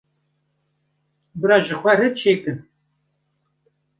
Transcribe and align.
bira 1.39 1.57
ji 1.65 1.75
xwe 1.81 1.91
re 1.99 2.07
çê 2.19 2.33
kin. 2.43 2.57